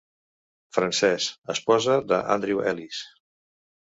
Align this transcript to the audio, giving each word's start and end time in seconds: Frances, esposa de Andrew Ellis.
Frances, 0.77 1.27
esposa 1.55 1.99
de 2.13 2.21
Andrew 2.37 2.67
Ellis. 2.73 3.03